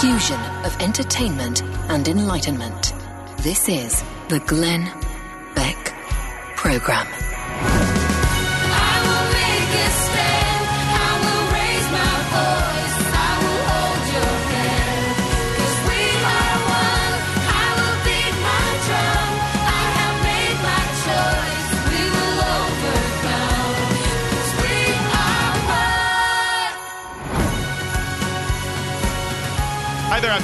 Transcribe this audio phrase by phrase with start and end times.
[0.00, 2.92] Fusion of entertainment and enlightenment.
[3.38, 4.84] This is the Glenn
[5.54, 5.94] Beck
[6.56, 7.35] Program.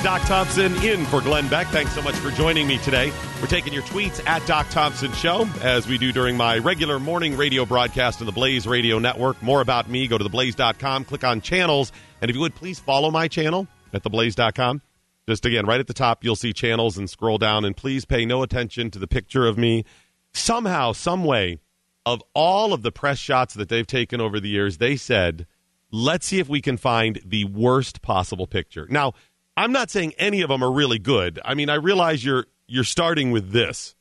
[0.03, 1.69] Doc Thompson in for Glenn Beck.
[1.69, 3.13] Thanks so much for joining me today.
[3.41, 7.37] We're taking your tweets at Doc Thompson Show, as we do during my regular morning
[7.37, 9.41] radio broadcast on the Blaze Radio Network.
[9.43, 13.13] More about me, go to theblaze.com, click on channels, and if you would, please follow
[13.13, 14.83] my channel at theblaze.com.
[15.29, 18.27] Just again, right at the top, you'll see channels and scroll down, and please pay
[18.27, 19.85] no attention to the picture of me.
[20.33, 21.61] Somehow, some way,
[22.05, 25.47] of all of the press shots that they've taken over the years, they said,
[25.93, 28.87] let's see if we can find the worst possible picture.
[28.91, 29.13] Now,
[29.57, 31.41] I'm not saying any of them are really good.
[31.45, 33.95] I mean, I realize you're you're starting with this.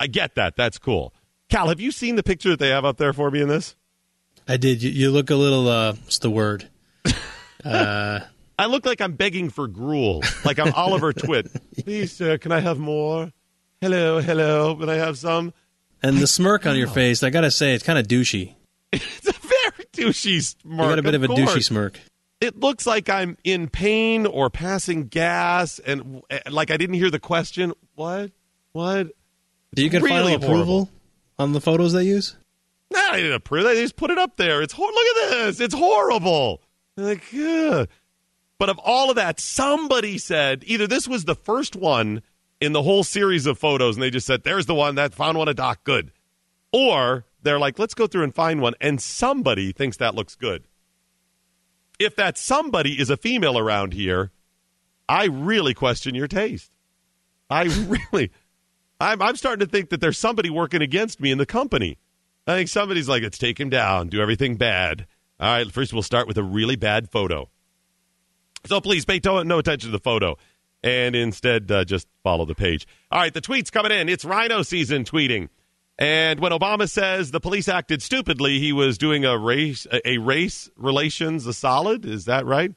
[0.00, 0.56] I get that.
[0.56, 1.12] That's cool.
[1.48, 3.74] Cal, have you seen the picture that they have up there for me in this?
[4.46, 4.82] I did.
[4.82, 5.68] You, you look a little.
[5.68, 6.68] Uh, what's the word?
[7.64, 8.20] Uh,
[8.56, 11.48] I look like I'm begging for gruel, like I'm Oliver Twit.
[11.76, 13.32] Please, sir, can I have more?
[13.80, 14.76] Hello, hello.
[14.76, 15.52] Can I have some?
[16.00, 18.54] And the smirk on your face, I gotta say, it's kind of douchey.
[18.92, 20.62] it's a very douchey smirk.
[20.64, 21.98] You got a bit of, of a douchey smirk
[22.40, 27.10] it looks like I'm in pain or passing gas, and eh, like I didn't hear
[27.10, 27.72] the question.
[27.94, 28.30] What?
[28.72, 29.08] What?
[29.74, 30.90] Do you get really final approval horrible.
[31.38, 32.36] on the photos they use?
[32.90, 33.64] No, I didn't approve.
[33.64, 34.62] They just put it up there.
[34.62, 35.60] It's look at this.
[35.60, 36.62] It's horrible.
[36.96, 37.88] like, Ugh.
[38.58, 42.22] but of all of that, somebody said either this was the first one
[42.60, 45.36] in the whole series of photos, and they just said, "There's the one that found
[45.38, 46.12] one a doc good,"
[46.72, 50.64] or they're like, "Let's go through and find one," and somebody thinks that looks good
[51.98, 54.30] if that somebody is a female around here,
[55.08, 56.72] I really question your taste.
[57.50, 57.64] I
[58.12, 58.30] really,
[59.00, 61.98] I'm, I'm starting to think that there's somebody working against me in the company.
[62.46, 65.06] I think somebody's like, let's take him down, do everything bad.
[65.40, 67.48] All right, first we'll start with a really bad photo.
[68.66, 70.36] So please pay no attention to the photo
[70.82, 72.86] and instead uh, just follow the page.
[73.10, 74.08] All right, the tweets coming in.
[74.08, 75.48] It's Rhino season tweeting.
[75.98, 80.70] And when Obama says the police acted stupidly, he was doing a race a race
[80.76, 82.04] relations a solid.
[82.04, 82.72] Is that right?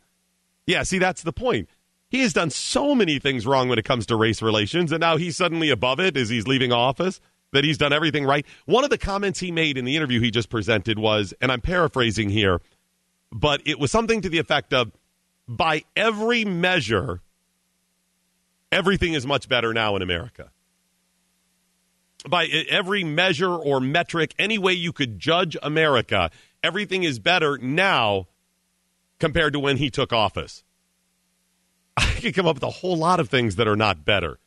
[0.65, 0.83] Yeah.
[0.83, 1.69] See, that's the point.
[2.09, 5.17] He has done so many things wrong when it comes to race relations, and now
[5.17, 7.21] he's suddenly above it as he's leaving office.
[7.53, 8.45] That he's done everything right.
[8.65, 11.59] One of the comments he made in the interview he just presented was, and I'm
[11.59, 12.61] paraphrasing here,
[13.29, 14.93] but it was something to the effect of,
[15.49, 17.19] by every measure,
[18.71, 20.49] everything is much better now in America
[22.27, 26.29] by every measure or metric, any way you could judge America,
[26.63, 28.27] everything is better now
[29.19, 30.63] compared to when he took office.
[31.97, 34.39] I could come up with a whole lot of things that are not better,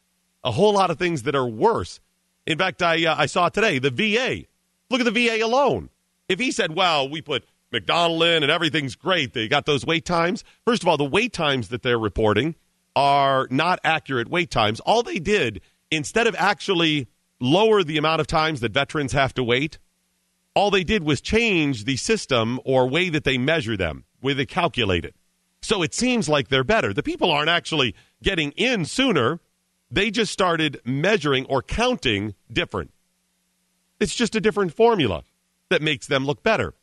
[0.42, 2.00] a whole lot of things that are worse.
[2.46, 4.44] In fact, I uh, I saw today the VA.
[4.90, 5.90] Look at the VA alone.
[6.28, 10.04] If he said, "Well, we put McDonald in and everything's great," they got those wait
[10.04, 10.44] times.
[10.64, 12.54] First of all, the wait times that they're reporting
[12.94, 14.80] are not accurate wait times.
[14.80, 15.60] All they did
[15.90, 17.08] instead of actually
[17.44, 19.78] lower the amount of times that veterans have to wait.
[20.54, 24.46] All they did was change the system or way that they measure them, way they
[24.46, 25.14] calculate it.
[25.60, 26.92] So it seems like they're better.
[26.92, 29.40] The people aren't actually getting in sooner.
[29.90, 32.92] They just started measuring or counting different.
[34.00, 35.22] It's just a different formula
[35.70, 36.74] that makes them look better.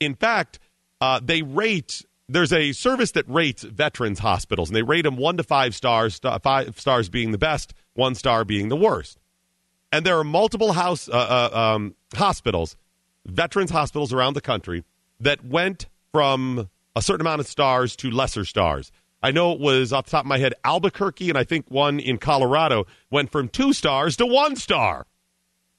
[0.00, 0.58] In fact,
[1.00, 5.36] uh, they rate, there's a service that rates veterans hospitals, and they rate them one
[5.36, 9.17] to five stars, five stars being the best, one star being the worst
[9.92, 12.76] and there are multiple house uh, uh, um, hospitals,
[13.26, 14.84] veterans hospitals around the country
[15.20, 18.90] that went from a certain amount of stars to lesser stars.
[19.22, 21.98] I know it was off the top of my head Albuquerque, and I think one
[21.98, 25.06] in Colorado went from two stars to one star.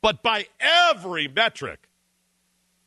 [0.01, 1.89] But by every metric,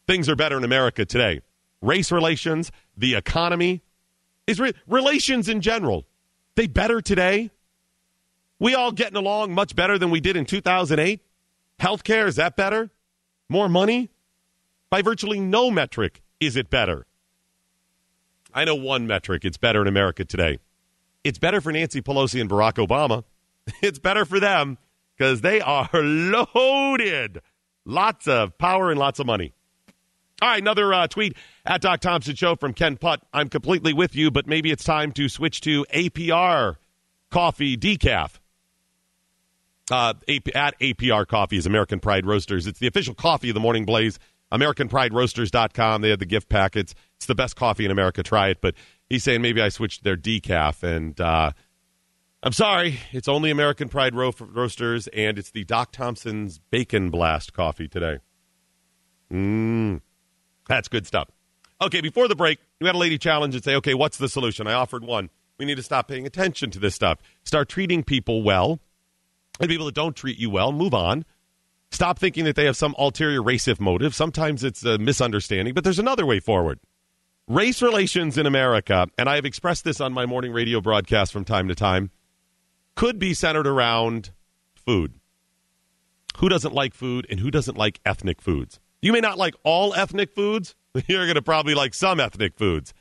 [0.06, 1.40] things are better in America today.
[1.80, 3.82] Race relations, the economy,
[4.46, 6.04] is re- relations in general.
[6.54, 7.50] They better today.
[8.62, 11.20] We all getting along much better than we did in 2008.
[11.80, 12.92] Healthcare is that better?
[13.48, 14.08] More money?
[14.88, 17.04] By virtually no metric is it better.
[18.54, 20.60] I know one metric it's better in America today.
[21.24, 23.24] It's better for Nancy Pelosi and Barack Obama.
[23.82, 24.78] It's better for them
[25.18, 27.40] because they are loaded.
[27.84, 29.54] Lots of power and lots of money.
[30.40, 31.36] All right, another uh, tweet
[31.66, 33.22] at Doc Thompson Show from Ken Putt.
[33.32, 36.76] I'm completely with you, but maybe it's time to switch to APR
[37.32, 38.38] coffee decaf.
[39.90, 40.14] Uh,
[40.54, 42.66] at APR Coffee is American Pride Roasters.
[42.66, 44.18] It's the official coffee of the Morning Blaze.
[44.52, 46.02] AmericanPrideRoasters.com.
[46.02, 46.94] They have the gift packets.
[47.16, 48.22] It's the best coffee in America.
[48.22, 48.60] Try it.
[48.60, 48.74] But
[49.08, 50.82] he's saying maybe I switched their decaf.
[50.82, 51.52] And uh,
[52.42, 53.00] I'm sorry.
[53.12, 58.18] It's only American Pride Ro- Roasters, and it's the Doc Thompson's Bacon Blast coffee today.
[59.32, 60.00] Mmm.
[60.68, 61.28] That's good stuff.
[61.80, 64.66] Okay, before the break, we had a lady challenge and say, okay, what's the solution?
[64.66, 65.30] I offered one.
[65.58, 67.18] We need to stop paying attention to this stuff.
[67.44, 68.80] Start treating people well.
[69.60, 71.24] And people that don't treat you well, move on.
[71.90, 74.14] Stop thinking that they have some ulterior racist motive.
[74.14, 76.80] Sometimes it's a misunderstanding, but there's another way forward.
[77.48, 81.44] Race relations in America, and I have expressed this on my morning radio broadcast from
[81.44, 82.10] time to time,
[82.94, 84.30] could be centered around
[84.74, 85.14] food.
[86.38, 88.80] Who doesn't like food and who doesn't like ethnic foods?
[89.02, 90.74] You may not like all ethnic foods.
[90.92, 92.94] But you're going to probably like some ethnic foods.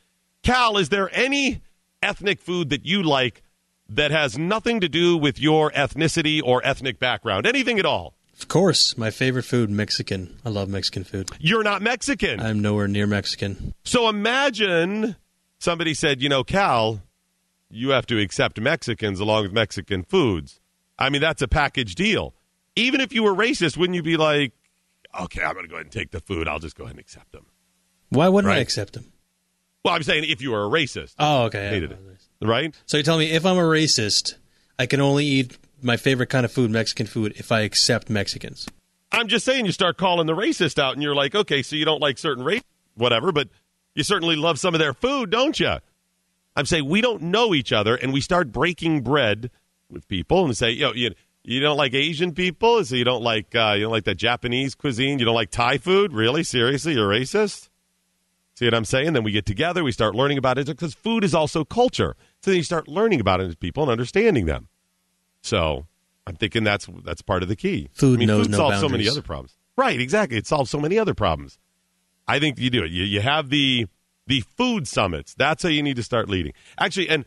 [0.43, 1.61] Cal, is there any
[2.01, 3.43] ethnic food that you like
[3.91, 7.45] that has nothing to do with your ethnicity or ethnic background?
[7.45, 8.13] Anything at all?
[8.39, 10.39] Of course, my favorite food, Mexican.
[10.43, 11.29] I love Mexican food.
[11.39, 12.39] You're not Mexican.
[12.39, 13.73] I'm nowhere near Mexican.
[13.83, 15.15] So imagine
[15.59, 17.01] somebody said, you know, Cal,
[17.69, 20.59] you have to accept Mexicans along with Mexican foods.
[20.97, 22.33] I mean, that's a package deal.
[22.75, 24.53] Even if you were racist, wouldn't you be like,
[25.19, 26.47] okay, I'm going to go ahead and take the food.
[26.47, 27.45] I'll just go ahead and accept them.
[28.09, 28.57] Why wouldn't Right.
[28.57, 29.11] I accept them?
[29.83, 31.69] Well, I'm saying if you are a racist, Oh, okay.
[31.69, 31.99] Hated it.
[32.41, 32.75] right?
[32.85, 34.35] So you're telling me if I'm a racist,
[34.77, 38.67] I can only eat my favorite kind of food, Mexican food, if I accept Mexicans.
[39.11, 41.83] I'm just saying you start calling the racist out and you're like, okay, so you
[41.85, 42.61] don't like certain race,
[42.95, 43.49] whatever, but
[43.95, 45.77] you certainly love some of their food, don't you?
[46.55, 49.49] I'm saying we don't know each other and we start breaking bread
[49.89, 51.11] with people and say, yo, you,
[51.43, 52.85] you don't like Asian people?
[52.85, 55.17] So you don't like uh, you don't like that Japanese cuisine?
[55.17, 56.13] You don't like Thai food?
[56.13, 56.43] Really?
[56.43, 56.93] Seriously?
[56.93, 57.69] You're racist?
[58.61, 59.13] See what I'm saying?
[59.13, 62.15] Then we get together, we start learning about it because food is also culture.
[62.43, 64.67] So then you start learning about it as people and understanding them.
[65.41, 65.87] So
[66.27, 67.89] I'm thinking that's that's part of the key.
[67.91, 69.57] Food I mean, knows food no solves so many other problems.
[69.75, 70.37] Right, exactly.
[70.37, 71.57] It solves so many other problems.
[72.27, 72.91] I think you do it.
[72.91, 73.87] You, you have the
[74.27, 75.33] the food summits.
[75.33, 76.53] That's how you need to start leading.
[76.79, 77.25] Actually, and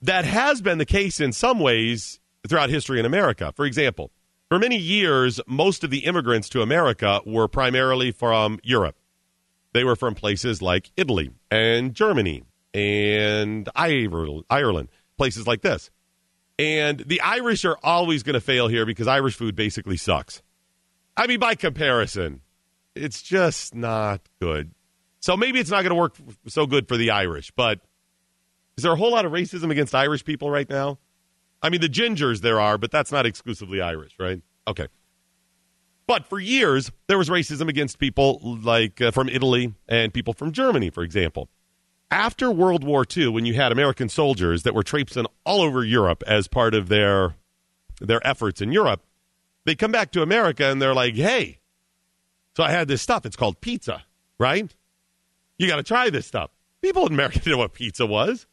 [0.00, 3.52] that has been the case in some ways throughout history in America.
[3.54, 4.10] For example,
[4.48, 8.96] for many years, most of the immigrants to America were primarily from Europe.
[9.72, 15.90] They were from places like Italy and Germany and Ireland, places like this.
[16.58, 20.42] And the Irish are always going to fail here because Irish food basically sucks.
[21.16, 22.40] I mean, by comparison,
[22.94, 24.72] it's just not good.
[25.20, 26.16] So maybe it's not going to work
[26.48, 27.80] so good for the Irish, but
[28.76, 30.98] is there a whole lot of racism against Irish people right now?
[31.62, 34.42] I mean, the gingers there are, but that's not exclusively Irish, right?
[34.66, 34.88] Okay.
[36.06, 40.52] But for years, there was racism against people like uh, from Italy and people from
[40.52, 41.48] Germany, for example.
[42.10, 46.22] After World War II, when you had American soldiers that were traipsing all over Europe
[46.26, 47.36] as part of their
[48.00, 49.02] their efforts in Europe,
[49.64, 51.60] they come back to America and they're like, "Hey,
[52.56, 53.24] so I had this stuff.
[53.24, 54.02] It's called pizza,
[54.38, 54.74] right?
[55.56, 56.50] You got to try this stuff."
[56.82, 58.46] People in America didn't know what pizza was.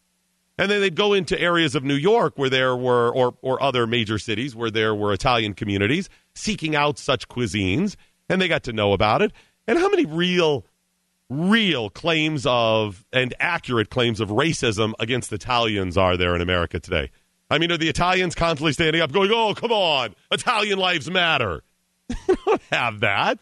[0.60, 3.88] And then they'd go into areas of New York where there were, or, or other
[3.88, 7.96] major cities where there were Italian communities seeking out such cuisines,
[8.28, 9.32] and they got to know about it.
[9.68, 10.66] And how many real,
[11.30, 17.10] real claims of, and accurate claims of racism against Italians are there in America today?
[17.50, 21.64] I mean, are the Italians constantly standing up going, oh, come on, Italian lives matter?
[22.28, 23.40] you don't have that.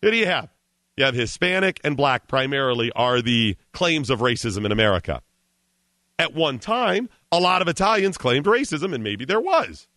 [0.00, 0.48] Who do you have?
[0.96, 5.20] You have Hispanic and black primarily are the claims of racism in America
[6.18, 9.88] at one time, a lot of Italians claimed racism, and maybe there was.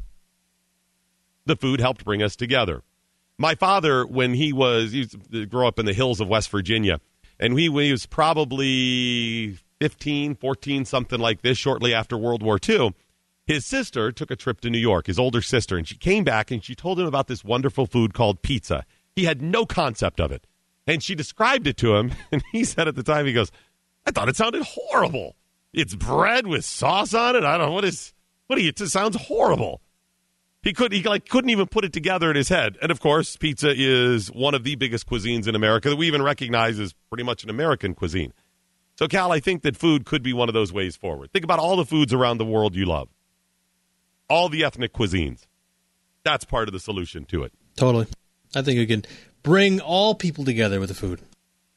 [1.45, 2.83] The food helped bring us together.
[3.38, 7.00] My father, when he was, he to up in the hills of West Virginia,
[7.39, 12.93] and he, he was probably 15, 14, something like this, shortly after World War II,
[13.45, 16.51] his sister took a trip to New York, his older sister, and she came back
[16.51, 18.83] and she told him about this wonderful food called pizza.
[19.15, 20.45] He had no concept of it.
[20.86, 23.51] And she described it to him, and he said at the time, he goes,
[24.05, 25.36] I thought it sounded horrible.
[25.77, 27.43] It's bread with sauce on it.
[27.43, 28.12] I don't know what is
[28.48, 28.69] what do you?
[28.69, 29.81] It sounds horrible.
[30.63, 32.77] He could he like couldn't even put it together in his head.
[32.81, 36.24] And of course, pizza is one of the biggest cuisines in America that we even
[36.24, 38.34] recognize as pretty much an American cuisine.
[38.98, 41.31] So, Cal, I think that food could be one of those ways forward.
[41.31, 43.10] Think about all the foods around the world you love,
[44.27, 45.46] all the ethnic cuisines.
[46.24, 47.53] That's part of the solution to it.
[47.75, 48.07] Totally.
[48.55, 49.05] I think you can
[49.43, 51.22] bring all people together with the food.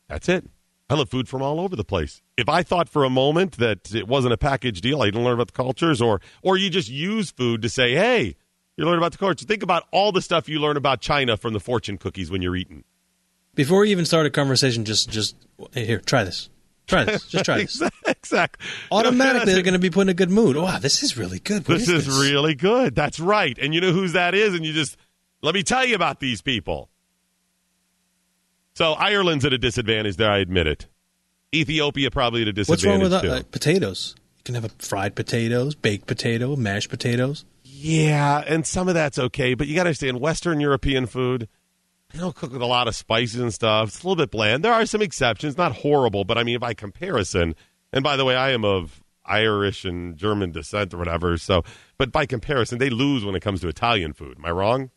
[0.09, 0.47] That's it.
[0.89, 2.23] I love food from all over the place.
[2.41, 5.35] If I thought for a moment that it wasn't a package deal, I didn't learn
[5.35, 8.37] about the cultures, or or you just use food to say, hey,
[8.77, 9.45] you learn about the culture.
[9.45, 12.57] Think about all the stuff you learn about China from the fortune cookies when you're
[12.57, 12.85] eating.
[13.55, 15.37] Before you even start a conversation, just just
[15.73, 16.49] hey, here, try this.
[16.87, 17.27] Try this.
[17.27, 17.83] Just try this.
[18.07, 18.67] exactly.
[18.91, 20.57] Automatically, they're going to be put in a good mood.
[20.57, 21.69] Wow, this is really good.
[21.69, 22.95] What this is, is really good.
[22.95, 23.57] That's right.
[23.59, 24.55] And you know whose that is?
[24.55, 24.97] And you just,
[25.43, 26.91] let me tell you about these people.
[28.75, 30.89] So Ireland's at a disadvantage there, I admit it.
[31.55, 33.31] Ethiopia probably at a What's wrong with uh, too.
[33.31, 34.15] uh, potatoes?
[34.39, 37.45] You can have a fried potatoes, baked potato, mashed potatoes.
[37.65, 41.49] Yeah, and some of that's okay, but you got to understand Western European food.
[42.13, 43.89] They don't cook with a lot of spices and stuff.
[43.89, 44.65] It's a little bit bland.
[44.65, 47.55] There are some exceptions, not horrible, but I mean, by comparison,
[47.93, 51.37] and by the way, I am of Irish and German descent or whatever.
[51.39, 51.63] So,
[51.99, 54.37] but by comparison, they lose when it comes to Italian food.
[54.39, 54.91] Am I wrong?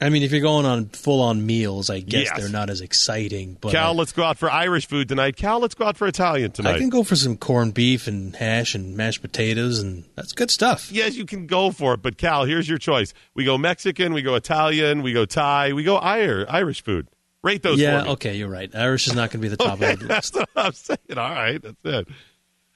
[0.00, 2.38] I mean, if you're going on full on meals, I guess Yes.
[2.40, 3.56] they're not as exciting.
[3.60, 5.36] But Cal, let's go out for Irish food tonight.
[5.36, 6.76] Cal, let's go out for Italian tonight.
[6.76, 10.50] I can go for some corned beef and hash and mashed potatoes, and that's good
[10.50, 10.90] stuff.
[10.92, 13.14] yes, you can go for it, but Cal, here's your choice.
[13.34, 17.08] We go Mexican, we go Italian, we go Thai, we go Ir- Irish food.
[17.42, 18.74] Rate those yeah, okay, you're right.
[18.74, 20.98] Irish is not going to be the top of the That's what I'm saying.
[21.10, 22.08] All right, that's it.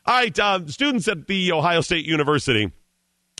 [0.06, 2.70] All right, um, students at the Ohio State University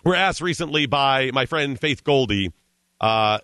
[0.05, 2.53] were asked recently by my friend Faith Goldy
[3.01, 3.39] uh,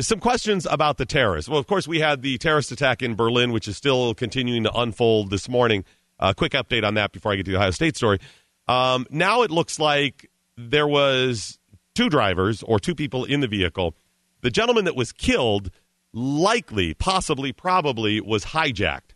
[0.00, 1.48] some questions about the terrorists.
[1.48, 4.72] Well, of course, we had the terrorist attack in Berlin, which is still continuing to
[4.72, 5.84] unfold this morning.
[6.18, 8.18] A quick update on that before I get to the Ohio State story.
[8.66, 11.58] Um, now it looks like there was
[11.94, 13.94] two drivers or two people in the vehicle.
[14.42, 15.70] The gentleman that was killed
[16.12, 19.14] likely, possibly, probably was hijacked.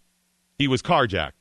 [0.59, 1.33] He was carjacked.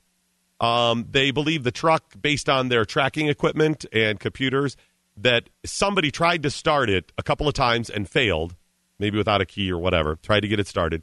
[0.59, 4.77] Um, they believe the truck, based on their tracking equipment and computers,
[5.17, 8.55] that somebody tried to start it a couple of times and failed,
[9.01, 11.01] maybe without a key or whatever, tried to get it started.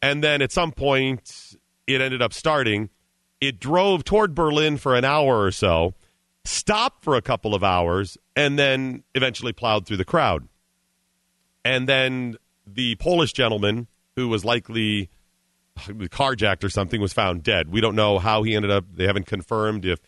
[0.00, 2.88] And then at some point, it ended up starting.
[3.40, 5.94] It drove toward Berlin for an hour or so,
[6.44, 10.48] stopped for a couple of hours, and then eventually plowed through the crowd.
[11.64, 15.10] And then the Polish gentleman, who was likely
[15.76, 17.70] carjacked or something, was found dead.
[17.70, 18.84] We don't know how he ended up.
[18.92, 20.00] They haven't confirmed if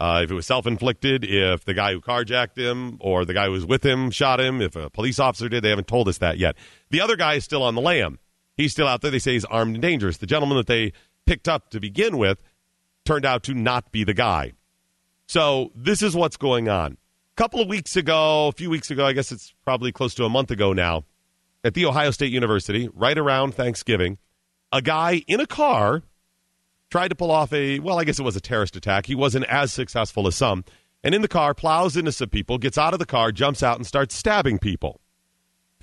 [0.00, 3.44] uh, if it was self inflicted, if the guy who carjacked him or the guy
[3.44, 5.62] who was with him shot him, if a police officer did.
[5.62, 6.56] They haven't told us that yet.
[6.88, 8.18] The other guy is still on the lam.
[8.56, 9.10] He's still out there.
[9.10, 10.16] They say he's armed and dangerous.
[10.16, 10.94] The gentleman that they
[11.26, 12.42] picked up to begin with
[13.04, 14.54] turned out to not be the guy.
[15.26, 16.92] So this is what's going on.
[16.92, 20.24] A couple of weeks ago, a few weeks ago, I guess it's probably close to
[20.24, 21.04] a month ago now,
[21.62, 24.16] at the Ohio State University, right around Thanksgiving,
[24.72, 26.02] a guy in a car
[26.90, 29.06] tried to pull off a, well, I guess it was a terrorist attack.
[29.06, 30.64] He wasn't as successful as some.
[31.02, 33.76] And in the car, plows into some people, gets out of the car, jumps out,
[33.76, 35.00] and starts stabbing people.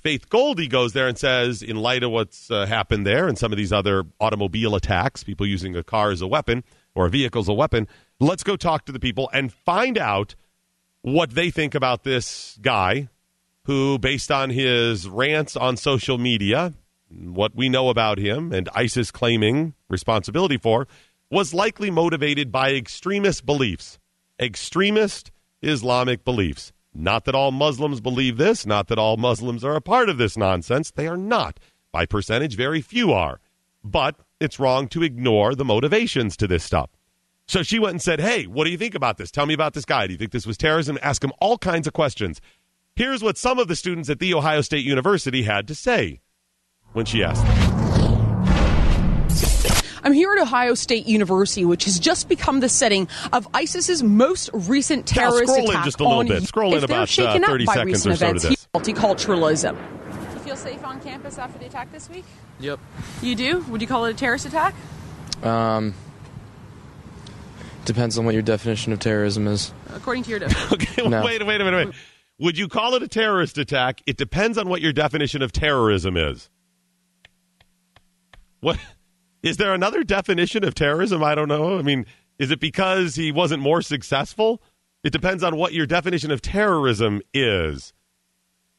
[0.00, 3.52] Faith Goldy goes there and says, in light of what's uh, happened there and some
[3.52, 6.62] of these other automobile attacks, people using a car as a weapon
[6.94, 7.88] or a vehicle as a weapon,
[8.20, 10.36] let's go talk to the people and find out
[11.02, 13.08] what they think about this guy
[13.64, 16.74] who, based on his rants on social media,
[17.10, 20.86] what we know about him and ISIS claiming responsibility for,
[21.30, 23.98] was likely motivated by extremist beliefs,
[24.40, 25.30] extremist
[25.62, 26.72] Islamic beliefs.
[26.94, 30.36] Not that all Muslims believe this, not that all Muslims are a part of this
[30.36, 30.90] nonsense.
[30.90, 31.60] They are not.
[31.92, 33.40] By percentage, very few are.
[33.84, 36.90] But it's wrong to ignore the motivations to this stuff.
[37.46, 39.30] So she went and said, Hey, what do you think about this?
[39.30, 40.06] Tell me about this guy.
[40.06, 40.98] Do you think this was terrorism?
[41.02, 42.40] Ask him all kinds of questions.
[42.94, 46.20] Here's what some of the students at The Ohio State University had to say
[46.92, 47.78] when she asked them.
[50.04, 54.48] I'm here at Ohio State University, which has just become the setting of ISIS's most
[54.52, 56.42] recent Now, terrorist scroll in attack just a little on bit.
[56.44, 58.30] Scroll in if they're about, uh, shaken up 30 by seconds recent or so to
[58.36, 58.68] events, this.
[58.74, 59.76] multiculturalism.
[60.34, 62.24] You feel safe on campus after the attack this week?
[62.60, 62.78] Yep.
[63.22, 63.58] You do?
[63.68, 64.74] Would you call it a terrorist attack?
[65.42, 65.94] Um,
[67.84, 69.72] depends on what your definition of terrorism is.
[69.94, 70.68] According to your definition.
[71.02, 71.22] Okay, No.
[71.24, 71.94] wait, wait a minute, wait.
[72.38, 74.00] Would you call it a terrorist attack?
[74.06, 76.48] It depends on what your definition of terrorism is.
[78.60, 78.78] What
[79.42, 81.22] is there another definition of terrorism?
[81.22, 81.78] I don't know.
[81.78, 82.06] I mean,
[82.38, 84.62] is it because he wasn't more successful?
[85.04, 87.92] It depends on what your definition of terrorism is.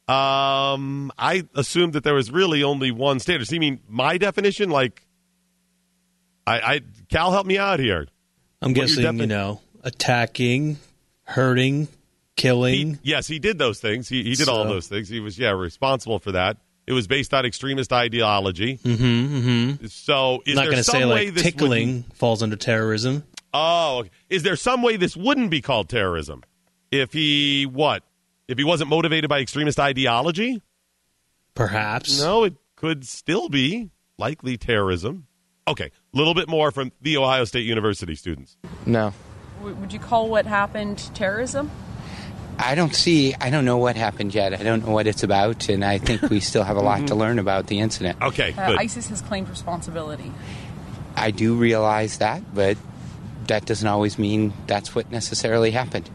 [0.07, 3.47] Um, I assumed that there was really only one standard.
[3.47, 4.69] So you mean my definition?
[4.69, 5.05] Like,
[6.47, 8.07] I, I Cal, help me out here.
[8.61, 10.77] I'm What guessing, defi- you know, attacking,
[11.23, 11.87] hurting,
[12.35, 12.95] killing.
[12.95, 14.09] He, yes, he did those things.
[14.09, 15.09] He, he did all those things.
[15.09, 16.57] He was, yeah, responsible for that.
[16.89, 18.79] It was based on extremist ideology.
[18.79, 19.85] Mm-hmm, mm-hmm.
[19.85, 23.23] So is not there going to some say way like tickling falls under terrorism.
[23.53, 26.41] Oh, is there some way this wouldn't be called terrorism?
[26.89, 28.01] If he what?
[28.47, 30.63] If he wasn't motivated by extremist ideology?
[31.53, 32.19] Perhaps.
[32.19, 35.27] No, it could still be likely terrorism.
[35.67, 38.57] Okay, a little bit more from the Ohio State University students.
[38.87, 39.13] No.
[39.59, 41.69] W- Would you call what happened terrorism?
[42.61, 44.53] I don't see, I don't know what happened yet.
[44.53, 47.15] I don't know what it's about, and I think we still have a lot to
[47.15, 48.21] learn about the incident.
[48.21, 48.79] Okay, Uh, good.
[48.79, 50.31] ISIS has claimed responsibility.
[51.15, 52.77] I do realize that, but
[53.47, 56.09] that doesn't always mean that's what necessarily happened.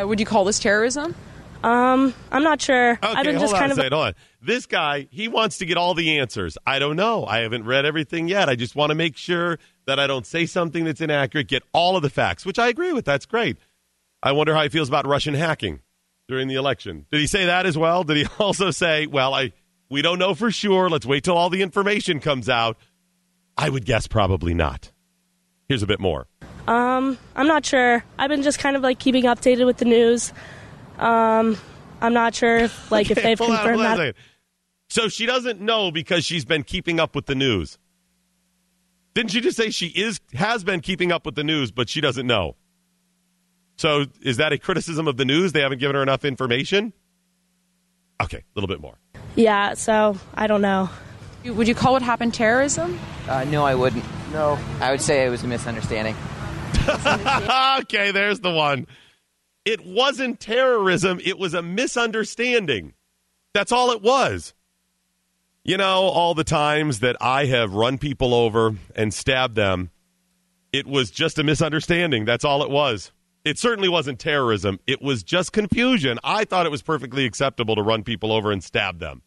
[0.00, 1.14] Uh, would you call this terrorism?
[1.62, 2.92] Um, I'm not sure.
[2.94, 3.76] Okay, I've been hold just on kind a of.
[3.76, 3.92] second.
[3.92, 4.14] Hold on.
[4.40, 6.58] This guy, he wants to get all the answers.
[6.66, 7.24] I don't know.
[7.24, 8.48] I haven't read everything yet.
[8.48, 11.96] I just want to make sure that I don't say something that's inaccurate, get all
[11.96, 13.04] of the facts, which I agree with.
[13.04, 13.58] That's great.
[14.22, 15.80] I wonder how he feels about Russian hacking
[16.28, 17.06] during the election.
[17.10, 18.04] Did he say that as well?
[18.04, 19.52] Did he also say, well, I
[19.90, 20.88] we don't know for sure.
[20.88, 22.78] Let's wait till all the information comes out.
[23.58, 24.90] I would guess probably not.
[25.68, 26.26] Here's a bit more.
[26.66, 28.04] Um, I'm not sure.
[28.18, 30.32] I've been just kind of like keeping updated with the news.
[30.98, 31.58] Um,
[32.00, 34.14] I'm not sure if, like if they've confirmed a that.
[34.88, 37.78] So she doesn't know because she's been keeping up with the news.
[39.14, 42.00] Didn't she just say she is has been keeping up with the news, but she
[42.00, 42.56] doesn't know?
[43.76, 45.52] So is that a criticism of the news?
[45.52, 46.92] They haven't given her enough information?
[48.22, 48.98] Okay, a little bit more.
[49.34, 50.90] Yeah, so I don't know.
[51.44, 52.98] Would you call what happened terrorism?
[53.28, 54.04] Uh, no, I wouldn't.
[54.32, 54.58] No.
[54.80, 56.14] I would say it was a misunderstanding.
[57.80, 58.86] okay, there's the one.
[59.64, 62.94] It wasn't terrorism, it was a misunderstanding.
[63.54, 64.54] That's all it was.
[65.64, 69.90] You know, all the times that I have run people over and stabbed them,
[70.72, 72.24] it was just a misunderstanding.
[72.24, 73.12] That's all it was.
[73.44, 74.78] It certainly wasn't terrorism.
[74.86, 76.18] It was just confusion.
[76.22, 79.22] I thought it was perfectly acceptable to run people over and stab them.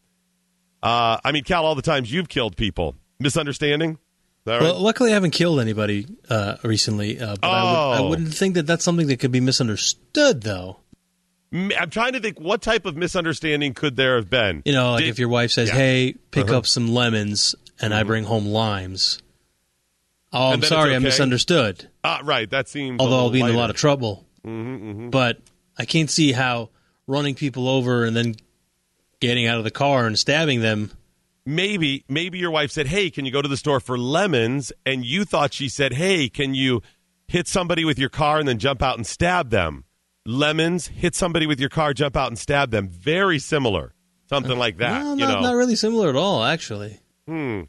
[0.82, 3.98] Uh, I mean, Cal, all the times you've killed people, misunderstanding?
[4.46, 4.62] Right?
[4.62, 8.10] Well, luckily, I haven't killed anybody uh, recently, uh, but I, would, I Oh.
[8.10, 10.80] wouldn't think that that's something that could be misunderstood, though.
[11.52, 14.62] I'm trying to think what type of misunderstanding could there have been.
[14.66, 15.76] You know, like Did- if your wife says, Yeah.
[15.76, 16.58] "Hey, pick Uh-huh.
[16.60, 19.20] up some lemons," and I bring home limes.
[20.34, 21.90] Oh, I'm sorry, it's I misunderstood.
[22.06, 22.50] Ah, right.
[22.50, 23.00] That seems.
[23.02, 24.26] Although I'll be in a lot of trouble.
[24.46, 25.40] Mm-hmm, But
[25.78, 26.70] I can't see how
[27.08, 28.36] running people over and then
[29.20, 30.92] getting out of the car and stabbing them.
[31.46, 35.04] maybe maybe your wife said, "Hey, can you go to the store for lemons?" and
[35.06, 36.82] you thought she said, "Hey, can you
[37.28, 39.84] hit somebody with your car and then jump out and stab them?"
[40.28, 42.88] Lemons, hit somebody with your car, jump out and stab them.
[42.88, 43.94] Very similar.
[44.28, 45.48] Something like that, No, you not, know.
[45.50, 46.98] not really similar at all, actually.
[47.28, 47.62] Hmm.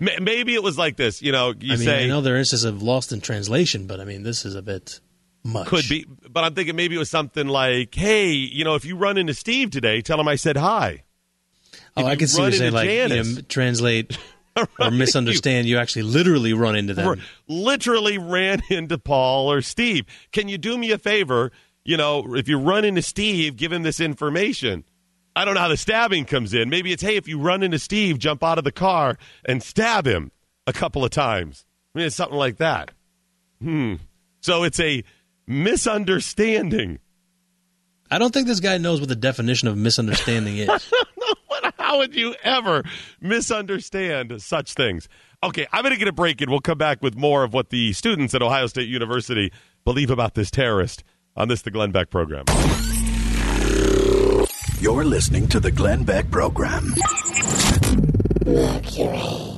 [0.00, 2.34] Ma- Maybe it was like this, you know, you I mean, say I know there
[2.34, 5.00] are instances of lost in translation, but I mean, this is a bit
[5.44, 5.66] much.
[5.68, 8.96] could be, but I'm thinking maybe it was something like, "Hey, you know, if you
[8.96, 11.04] run into Steve today, tell him I said hi."
[11.96, 14.16] Oh, If I can see you saying like you know, translate
[14.78, 15.66] or misunderstand.
[15.66, 17.20] You actually literally run into them.
[17.48, 20.04] literally ran into Paul or Steve.
[20.32, 21.50] Can you do me a favor?
[21.84, 24.84] You know, if you run into Steve, give him this information.
[25.38, 26.68] I don't know how the stabbing comes in.
[26.68, 30.04] Maybe it's, hey, if you run into Steve, jump out of the car and stab
[30.04, 30.32] him
[30.66, 31.64] a couple of times.
[31.94, 32.90] I mean, it's something like that.
[33.62, 33.94] Hmm.
[34.40, 35.04] So it's a
[35.46, 36.98] misunderstanding.
[38.10, 40.92] I don't think this guy knows what the definition of misunderstanding is.
[41.78, 42.82] How would you ever
[43.20, 45.08] misunderstand such things?
[45.44, 47.70] Okay, I'm going to get a break and we'll come back with more of what
[47.70, 49.52] the students at Ohio State University
[49.84, 51.04] believe about this terrorist
[51.36, 52.44] on this, the Glenn Beck program.
[54.80, 56.94] You're listening to the Glenn Beck Program.
[58.46, 59.57] Mercury.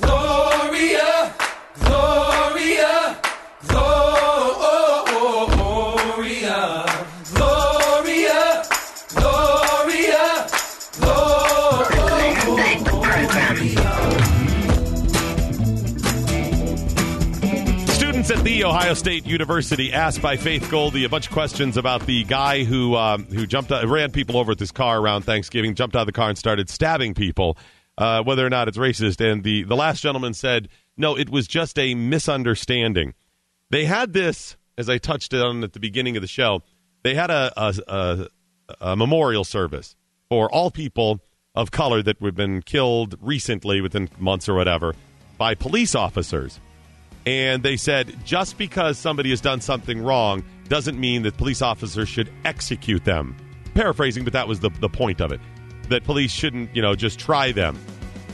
[0.00, 1.34] Gloria,
[1.80, 3.20] Gloria,
[3.66, 5.00] Gloria,
[5.54, 6.56] Gloria,
[7.34, 8.66] Gloria,
[9.14, 10.46] Gloria.
[17.88, 19.92] Students at the Ohio State University.
[19.92, 23.72] Asked by Faith Goldy a bunch of questions about the guy who um, who jumped
[23.72, 26.38] out, ran people over with his car around Thanksgiving, jumped out of the car and
[26.38, 27.56] started stabbing people.
[28.00, 31.46] Uh, whether or not it's racist, and the the last gentleman said no, it was
[31.46, 33.12] just a misunderstanding.
[33.68, 36.62] They had this, as I touched on at the beginning of the show.
[37.02, 38.28] They had a a, a,
[38.80, 39.96] a memorial service
[40.30, 41.20] for all people
[41.54, 44.94] of color that have been killed recently, within months or whatever,
[45.36, 46.58] by police officers.
[47.26, 52.08] And they said just because somebody has done something wrong doesn't mean that police officers
[52.08, 53.36] should execute them.
[53.74, 55.40] Paraphrasing, but that was the, the point of it.
[55.90, 57.78] That police shouldn't, you know, just try them.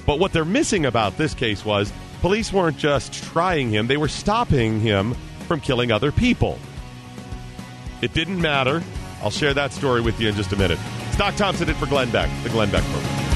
[0.06, 4.08] But what they're missing about this case was police weren't just trying him, they were
[4.08, 5.14] stopping him
[5.48, 6.58] from killing other people.
[8.02, 8.82] It didn't matter.
[9.22, 10.78] I'll share that story with you in just a minute.
[11.16, 13.26] Doc Thompson in for Glenn Beck, the Glenn Beck program.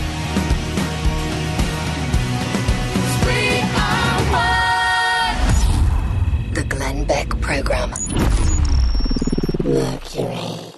[6.53, 7.91] The Glenn Beck Program.
[9.65, 10.70] Mercury.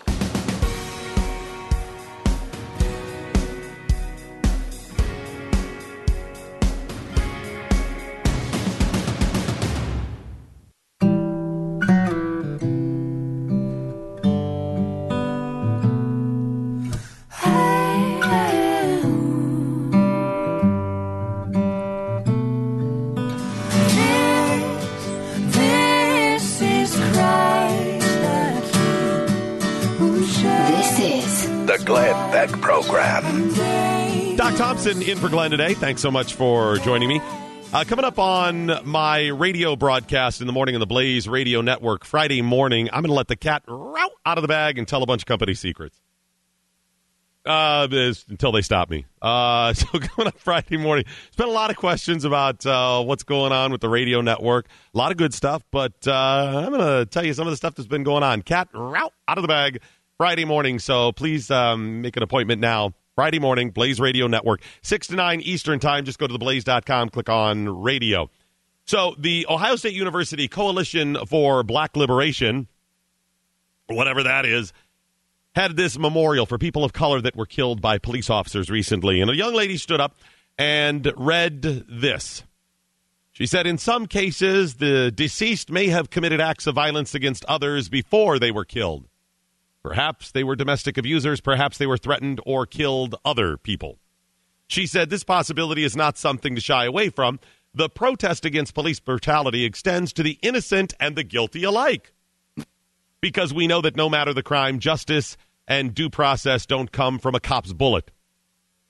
[31.72, 33.54] The Glenn Beck Program.
[34.36, 35.72] Doc Thompson in for Glenn today.
[35.72, 37.18] Thanks so much for joining me.
[37.72, 42.04] Uh, coming up on my radio broadcast in the morning on the Blaze Radio Network
[42.04, 45.06] Friday morning, I'm going to let the cat out of the bag and tell a
[45.06, 45.98] bunch of company secrets.
[47.46, 47.88] Uh,
[48.28, 49.06] until they stop me.
[49.22, 53.22] Uh, so coming up Friday morning, it's been a lot of questions about uh, what's
[53.22, 54.66] going on with the radio network.
[54.94, 57.56] A lot of good stuff, but uh, I'm going to tell you some of the
[57.56, 58.42] stuff that's been going on.
[58.42, 59.80] Cat out of the bag
[60.16, 60.78] Friday morning.
[60.78, 62.92] So please um, make an appointment now.
[63.14, 66.04] Friday morning, Blaze Radio Network, 6 to 9 Eastern Time.
[66.04, 68.30] Just go to theblaze.com, click on radio.
[68.86, 72.68] So the Ohio State University Coalition for Black Liberation,
[73.86, 74.72] whatever that is,
[75.54, 79.20] had this memorial for people of color that were killed by police officers recently.
[79.20, 80.16] And a young lady stood up
[80.58, 82.42] and read this.
[83.32, 87.88] She said, In some cases, the deceased may have committed acts of violence against others
[87.88, 89.06] before they were killed.
[89.82, 93.98] Perhaps they were domestic abusers, perhaps they were threatened or killed other people.
[94.68, 97.40] She said this possibility is not something to shy away from.
[97.74, 102.12] The protest against police brutality extends to the innocent and the guilty alike
[103.22, 107.34] because we know that no matter the crime, justice and due process don't come from
[107.34, 108.10] a cop's bullet,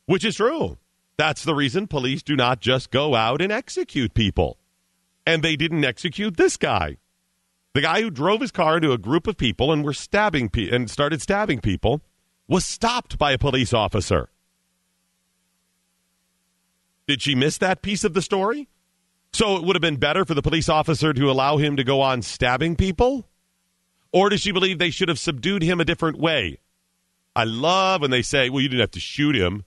[0.07, 0.79] which is true.
[1.17, 4.59] That's the reason police do not just go out and execute people.
[5.25, 6.97] And they didn't execute this guy.
[7.75, 10.69] The guy who drove his car into a group of people and were stabbing pe-
[10.69, 12.03] and started stabbing people
[12.47, 14.29] was stopped by a police officer.
[17.07, 18.69] Did she miss that piece of the story?
[19.33, 22.03] So it would have been better for the police officer to allow him to go
[22.03, 23.27] on stabbing people?
[24.13, 26.59] Or does she believe they should have subdued him a different way?
[27.35, 29.65] I love when they say, well, you didn't have to shoot him.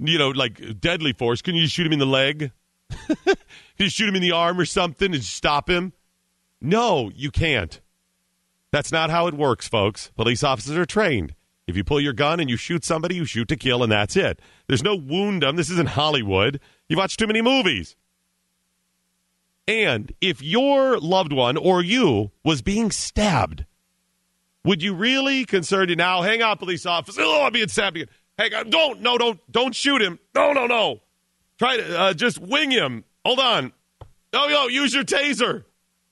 [0.00, 1.40] You know, like deadly force.
[1.40, 2.50] Couldn't you shoot him in the leg?
[3.06, 3.36] Can
[3.78, 5.92] you shoot him in the arm or something and stop him?
[6.60, 7.80] No, you can't.
[8.70, 10.10] That's not how it works, folks.
[10.16, 11.34] Police officers are trained.
[11.66, 14.16] If you pull your gun and you shoot somebody, you shoot to kill, and that's
[14.16, 14.40] it.
[14.66, 15.56] There's no wound them.
[15.56, 16.60] This isn't Hollywood.
[16.88, 17.96] You've watched too many movies.
[19.68, 23.66] And if your loved one or you was being stabbed,
[24.64, 26.22] would you really concern you now?
[26.22, 27.20] Hang on, police officer.
[27.22, 28.08] Oh, I'm being stabbed again.
[28.36, 28.70] Hang on.
[28.70, 30.18] Don't, no, don't, don't shoot him.
[30.34, 31.00] No, no, no.
[31.58, 33.04] Try to uh, just wing him.
[33.24, 33.72] Hold on.
[34.32, 35.64] No, no, use your taser.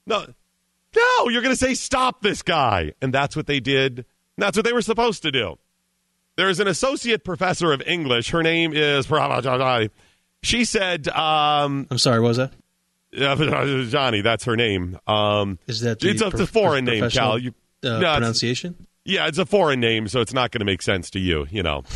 [0.07, 0.27] No,
[0.97, 2.93] no, you're going to say, stop this guy.
[3.03, 4.05] And that's what they did.
[4.37, 5.59] That's what they were supposed to do.
[6.37, 8.31] There is an associate professor of English.
[8.31, 9.09] Her name is.
[10.43, 12.53] She said, um, I'm sorry, what was that?
[13.91, 14.99] Johnny, that's her name.
[15.07, 17.39] Um, Is that it's a, prof- it's a foreign name, Cal.
[17.39, 17.51] You,
[17.83, 18.87] uh, No, it's- pronunciation?
[19.05, 21.47] yeah, it's a foreign name, so it's not going to make sense to you.
[21.51, 21.83] You know.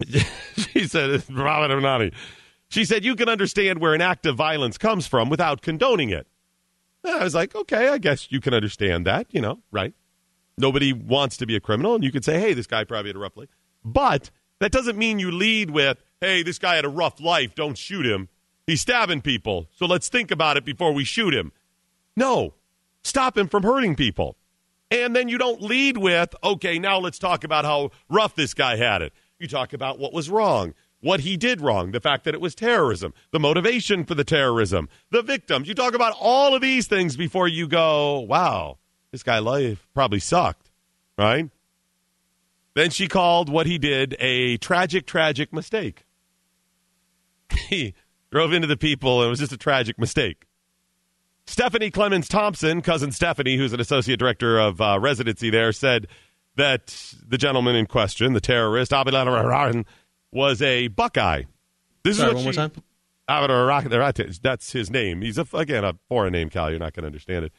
[0.56, 2.12] she said, Nani.
[2.68, 6.26] She said you can understand where an act of violence comes from without condoning it.
[7.04, 9.26] I was like, okay, I guess you can understand that.
[9.30, 9.94] You know, right?
[10.56, 13.16] Nobody wants to be a criminal, and you could say, hey, this guy probably had
[13.16, 13.48] a rough life.
[13.84, 17.54] But that doesn't mean you lead with, hey, this guy had a rough life.
[17.54, 18.28] Don't shoot him.
[18.66, 19.68] He's stabbing people.
[19.76, 21.52] So let's think about it before we shoot him.
[22.16, 22.54] No,
[23.04, 24.36] stop him from hurting people.
[24.90, 28.76] And then you don't lead with, okay, now let's talk about how rough this guy
[28.76, 29.12] had it.
[29.38, 30.74] You talk about what was wrong.
[31.00, 34.88] What he did wrong, the fact that it was terrorism, the motivation for the terrorism,
[35.10, 35.68] the victims.
[35.68, 38.78] You talk about all of these things before you go, wow,
[39.12, 40.70] this guy life probably sucked,
[41.16, 41.50] right?
[42.74, 46.04] Then she called what he did a tragic, tragic mistake.
[47.68, 47.94] He
[48.30, 50.44] drove into the people and it was just a tragic mistake.
[51.46, 56.06] Stephanie Clemons Thompson, cousin Stephanie, who's an associate director of uh, residency there, said
[56.56, 59.74] that the gentleman in question, the terrorist, Abdullah
[60.32, 61.42] was a Buckeye.
[62.02, 62.84] This Sorry, is one what more she- time.
[63.28, 64.12] Abdullah
[64.42, 65.20] That's his name.
[65.20, 66.70] He's a, again a foreign name, Cal.
[66.70, 67.52] You're not going to understand it.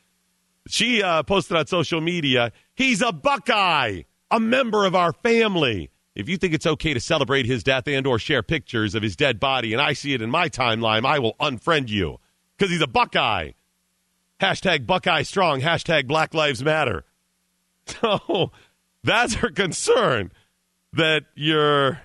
[0.67, 4.01] She uh, posted on social media, "He's a Buckeye,
[4.32, 8.05] a member of our family." If you think it's okay to celebrate his death and
[8.05, 11.19] or share pictures of his dead body, and I see it in my timeline, I
[11.19, 12.17] will unfriend you
[12.58, 13.51] because he's a Buckeye.
[14.41, 15.62] Hashtag Buckeye Strong.
[15.62, 17.03] Hashtag Black Lives Matter.
[18.01, 18.51] So
[19.03, 20.32] that's her concern
[20.93, 22.01] that you're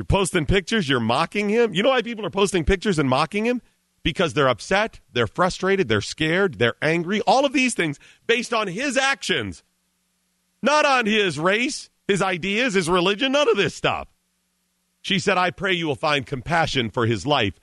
[0.00, 1.74] you're posting pictures, you're mocking him.
[1.74, 3.60] You know why people are posting pictures and mocking him?
[4.02, 7.20] Because they're upset, they're frustrated, they're scared, they're angry.
[7.26, 9.62] All of these things based on his actions,
[10.62, 14.08] not on his race, his ideas, his religion, none of this stuff.
[15.02, 17.60] She said, I pray you will find compassion for his life,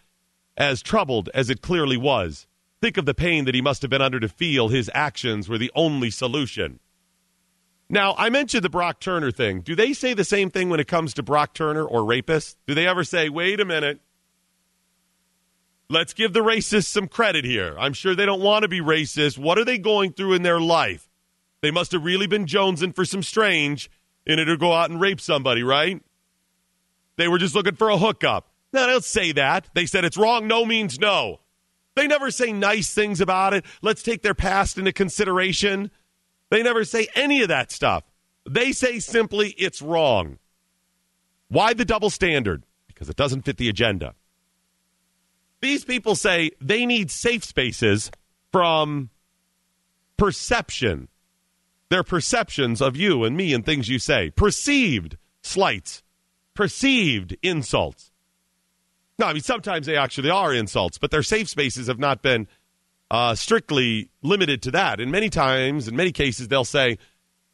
[0.56, 2.45] as troubled as it clearly was.
[2.84, 5.58] Think of the pain that he must have been under to feel his actions were
[5.58, 6.80] the only solution.
[7.89, 9.62] Now, I mentioned the Brock Turner thing.
[9.62, 12.56] Do they say the same thing when it comes to Brock Turner or rapists?
[12.67, 14.02] Do they ever say, wait a minute,
[15.89, 17.78] let's give the racists some credit here?
[17.80, 19.38] I'm sure they don't want to be racist.
[19.38, 21.08] What are they going through in their life?
[21.62, 23.89] They must have really been jonesing for some strange
[24.26, 26.02] in order to go out and rape somebody, right?
[27.15, 28.52] They were just looking for a hookup.
[28.73, 29.69] No, they don't say that.
[29.73, 31.39] They said it's wrong, no means no.
[31.95, 33.65] They never say nice things about it.
[33.82, 35.89] Let's take their past into consideration.
[36.49, 38.03] They never say any of that stuff.
[38.49, 40.39] They say simply it's wrong.
[41.49, 42.63] Why the double standard?
[42.88, 44.15] Because it doesn't fit the agenda.
[45.62, 48.12] These people say they need safe spaces
[48.51, 49.10] from
[50.17, 51.07] perception.
[51.89, 54.29] Their perceptions of you and me and things you say.
[54.31, 56.03] Perceived slights,
[56.53, 58.12] perceived insults.
[59.19, 62.47] No, I mean, sometimes they actually are insults, but their safe spaces have not been
[63.10, 65.00] uh, strictly limited to that.
[65.00, 66.98] And many times, in many cases, they'll say,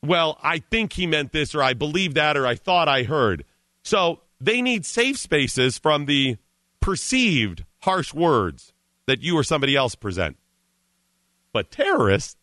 [0.01, 3.45] well, I think he meant this, or I believe that, or I thought I heard.
[3.83, 6.37] So they need safe spaces from the
[6.81, 8.73] perceived harsh words
[9.05, 10.37] that you or somebody else present.
[11.53, 12.35] But terrorists,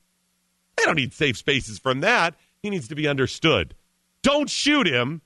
[0.76, 2.34] they don't need safe spaces from that.
[2.62, 3.74] He needs to be understood.
[4.22, 5.22] Don't shoot him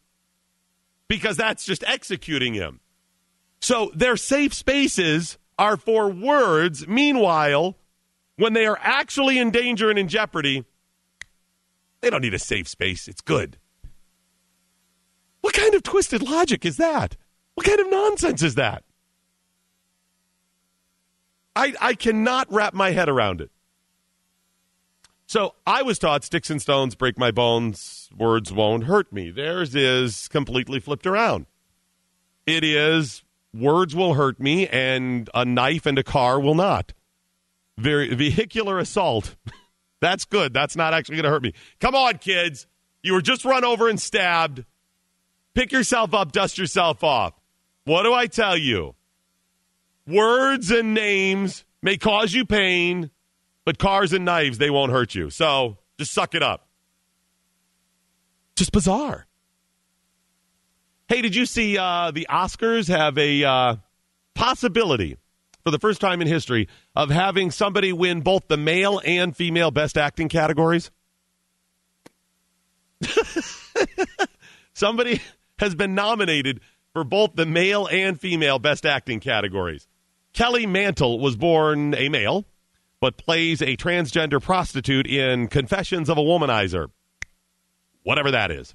[1.09, 2.81] because that's just executing him.
[3.61, 6.87] So their safe spaces are for words.
[6.87, 7.77] Meanwhile,
[8.37, 10.65] when they are actually in danger and in jeopardy,
[12.01, 13.09] they don't need a safe space.
[13.09, 13.59] It's good.
[15.41, 17.17] What kind of twisted logic is that?
[17.55, 18.85] What kind of nonsense is that?
[21.57, 23.51] I, I cannot wrap my head around it.
[25.27, 29.31] So I was taught sticks and stones break my bones, words won't hurt me.
[29.31, 31.47] Theirs is completely flipped around.
[32.47, 33.24] It is
[33.55, 36.93] words will hurt me and a knife and a car will not.
[37.79, 39.37] Very vehicular assault.
[40.01, 40.53] That's good.
[40.53, 41.55] That's not actually going to hurt me.
[41.81, 42.67] Come on, kids.
[43.03, 44.65] You were just run over and stabbed.
[45.55, 47.35] Pick yourself up, dust yourself off.
[47.85, 48.95] What do I tell you?
[50.07, 53.11] Words and names may cause you pain,
[53.65, 55.31] but cars and knives, they won't hurt you.
[55.31, 56.67] So just suck it up.
[58.57, 59.27] Just bizarre.
[61.15, 63.77] Hey, did you see uh, the Oscars have a uh,
[64.35, 65.17] possibility
[65.63, 69.71] for the first time in history of having somebody win both the male and female
[69.71, 70.91] best acting categories?
[74.75, 75.23] somebody
[75.61, 76.61] has been nominated
[76.93, 79.87] for both the male and female best acting categories.
[80.33, 82.45] Kelly Mantle was born a male,
[82.99, 86.89] but plays a transgender prostitute in Confessions of a Womanizer,
[88.03, 88.75] whatever that is.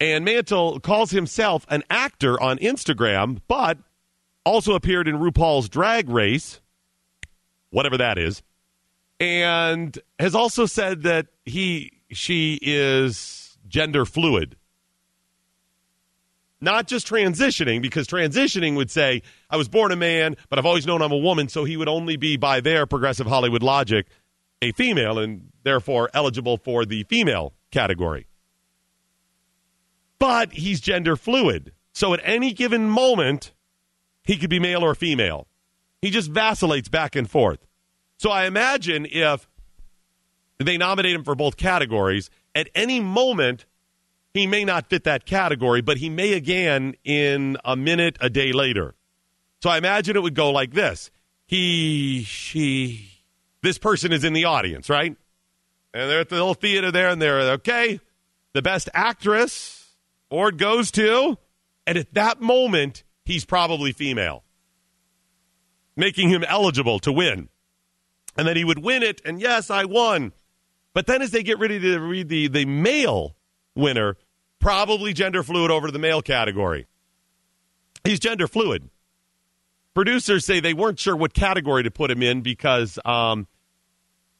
[0.00, 3.78] And Mantle calls himself an actor on Instagram, but
[4.44, 6.60] also appeared in RuPaul's Drag Race,
[7.70, 8.42] whatever that is,
[9.20, 14.56] and has also said that he she is gender fluid.
[16.60, 20.86] Not just transitioning, because transitioning would say, I was born a man, but I've always
[20.86, 24.06] known I'm a woman, so he would only be, by their progressive Hollywood logic,
[24.62, 28.26] a female and therefore eligible for the female category
[30.24, 31.70] but he's gender fluid.
[31.92, 33.52] So at any given moment,
[34.22, 35.46] he could be male or female.
[36.00, 37.58] He just vacillates back and forth.
[38.16, 39.46] So I imagine if
[40.56, 43.66] they nominate him for both categories, at any moment,
[44.32, 48.52] he may not fit that category, but he may again in a minute, a day
[48.52, 48.94] later.
[49.62, 51.10] So I imagine it would go like this.
[51.46, 53.10] He, she,
[53.60, 55.14] this person is in the audience, right?
[55.92, 58.00] And they're at the little theater there, and they're, okay,
[58.54, 59.73] the best actress,
[60.30, 61.38] award goes to,
[61.86, 64.44] and at that moment, he's probably female,
[65.96, 67.48] making him eligible to win.
[68.36, 70.32] And then he would win it, and yes, I won.
[70.92, 73.36] But then as they get ready to read the, the male
[73.74, 74.16] winner,
[74.60, 76.86] probably gender fluid over to the male category.
[78.04, 78.88] He's gender fluid.
[79.94, 83.46] Producers say they weren't sure what category to put him in because um,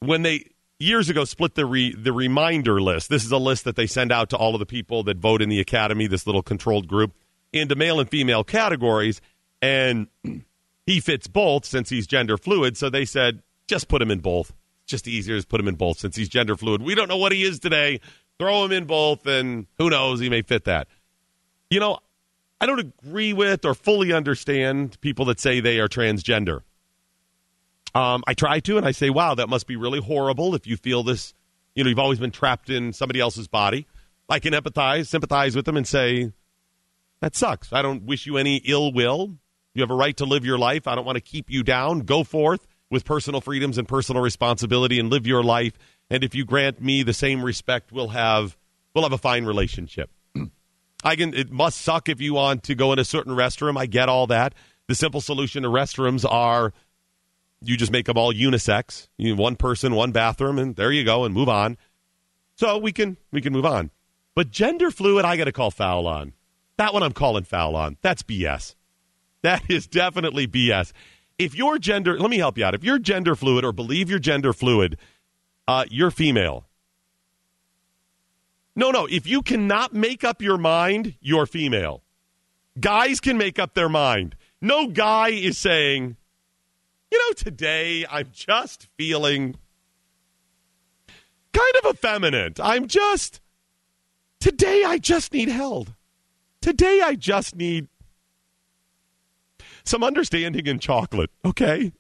[0.01, 0.47] when they
[0.79, 4.13] years ago split the re, the reminder list, this is a list that they send
[4.13, 7.13] out to all of the people that vote in the academy, this little controlled group,
[7.53, 9.21] into male and female categories,
[9.63, 10.09] and
[10.87, 12.77] he fits both since he's gender fluid.
[12.77, 14.53] So they said just put him in both.
[14.87, 16.83] Just easier to put him in both since he's gender fluid.
[16.83, 18.01] We don't know what he is today.
[18.39, 20.89] Throw him in both, and who knows, he may fit that.
[21.71, 22.01] You know,
[22.61, 26.61] I don't agree with or fully understand people that say they are transgender.
[27.95, 30.77] Um, I try to, and I say, wow, that must be really horrible if you
[30.77, 31.33] feel this.
[31.75, 33.87] You know, you've always been trapped in somebody else's body.
[34.29, 36.33] I can empathize, sympathize with them, and say,
[37.21, 37.73] that sucks.
[37.73, 39.39] I don't wish you any ill will.
[39.75, 40.87] You have a right to live your life.
[40.87, 42.01] I don't want to keep you down.
[42.01, 45.73] Go forth with personal freedoms and personal responsibility and live your life.
[46.11, 48.57] And if you grant me the same respect, we'll have
[48.95, 50.11] we'll have a fine relationship.
[51.05, 51.35] I can.
[51.35, 53.77] It must suck if you want to go in a certain restroom.
[53.77, 54.55] I get all that.
[54.87, 56.73] The simple solution to restrooms are
[57.61, 59.09] you just make them all unisex.
[59.17, 61.77] You one person, one bathroom, and there you go, and move on.
[62.57, 63.91] So we can we can move on.
[64.35, 66.33] But gender fluid, I got to call foul on.
[66.77, 67.97] That one I'm calling foul on.
[68.03, 68.75] That's BS.
[69.43, 70.93] That is definitely BS.
[71.39, 72.75] If you're gender, let me help you out.
[72.75, 74.99] If you're gender fluid or believe you're gender fluid,
[75.67, 76.67] uh, you're female.
[78.77, 79.07] No, no.
[79.07, 82.03] If you cannot make up your mind, you're female.
[82.79, 84.37] Guys can make up their mind.
[84.61, 86.17] No guy is saying,
[87.15, 89.55] you know, today I'm just feeling
[91.53, 92.59] kind of effeminate.
[92.59, 93.41] I'm just,
[94.41, 95.95] today I just need held.
[96.61, 97.87] Today I just need
[99.85, 101.93] some understanding in chocolate, okay?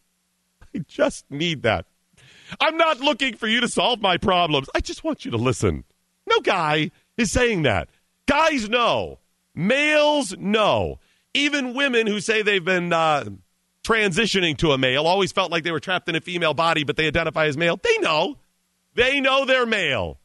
[0.75, 1.87] I just need that.
[2.59, 4.69] I'm not looking for you to solve my problems.
[4.75, 5.85] I just want you to listen.
[6.29, 7.89] No guy is saying that.
[8.27, 9.21] Guys know.
[9.55, 10.99] Males know.
[11.35, 13.27] Even women who say they've been uh,
[13.85, 16.97] transitioning to a male always felt like they were trapped in a female body, but
[16.97, 17.77] they identify as male.
[17.77, 18.37] They know.
[18.95, 20.19] They know they're male.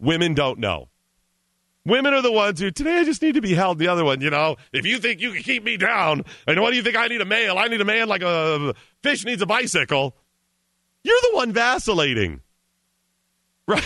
[0.00, 0.88] Women don't know.
[1.86, 3.78] Women are the ones who today I just need to be held.
[3.78, 6.70] The other one, you know, if you think you can keep me down, and what
[6.70, 7.58] do you think I need a male?
[7.58, 10.16] I need a man like a fish needs a bicycle.
[11.02, 12.40] You're the one vacillating.
[13.66, 13.82] Right?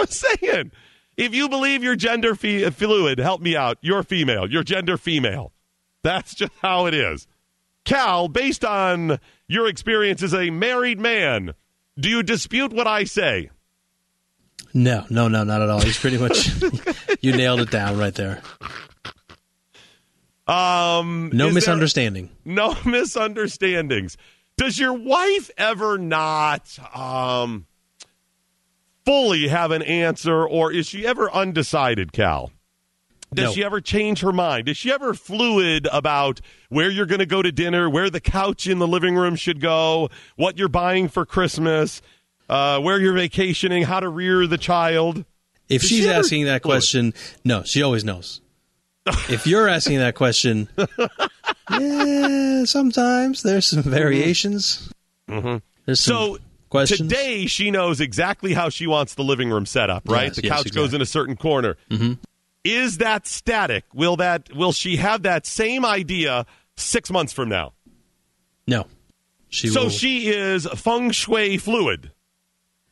[0.00, 0.72] I'm saying.
[1.18, 3.76] If you believe you're gender fluid, help me out.
[3.82, 4.50] You're female.
[4.50, 5.52] You're gender female.
[6.02, 7.26] That's just how it is.
[7.84, 11.54] Cal, based on your experience as a married man,
[11.98, 13.50] do you dispute what I say?
[14.72, 15.80] No, no, no, not at all.
[15.80, 16.50] He's pretty much
[17.20, 18.40] you nailed it down right there.
[20.46, 22.30] Um, No is there- misunderstanding.
[22.44, 24.16] no misunderstandings.
[24.56, 27.66] Does your wife ever not um,
[29.06, 32.50] fully have an answer, or is she ever undecided, Cal?
[33.32, 33.52] Does No.
[33.52, 34.68] she ever change her mind?
[34.68, 38.66] Is she ever fluid about where you're going to go to dinner, where the couch
[38.66, 42.02] in the living room should go, what you're buying for Christmas,
[42.48, 45.24] uh, where you're vacationing, how to rear the child?
[45.68, 47.14] If Does she's she asking that question,
[47.44, 48.40] no, she always knows.
[49.28, 50.68] if you're asking that question,
[51.70, 54.92] yeah, sometimes there's some variations.
[55.28, 55.58] Mm-hmm.
[55.86, 56.38] There's some So
[56.68, 57.08] questions.
[57.08, 60.24] today she knows exactly how she wants the living room set up, right?
[60.28, 61.76] Yes, the yes, couch goes in a certain corner.
[61.90, 62.18] Mhm.
[62.64, 63.84] Is that static?
[63.94, 66.44] Will that will she have that same idea
[66.76, 67.72] six months from now?
[68.66, 68.86] No,
[69.48, 69.90] she so will.
[69.90, 72.12] she is feng shui fluid.